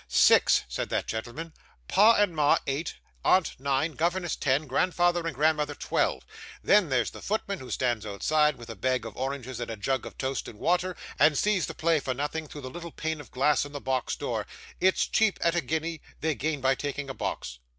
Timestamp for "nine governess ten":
3.59-4.65